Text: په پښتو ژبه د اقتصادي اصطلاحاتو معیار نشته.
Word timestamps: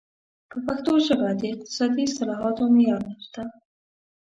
په 0.49 0.57
پښتو 0.65 0.93
ژبه 1.05 1.29
د 1.39 1.41
اقتصادي 1.53 2.01
اصطلاحاتو 2.07 2.63
معیار 2.73 3.01
نشته. 3.09 3.41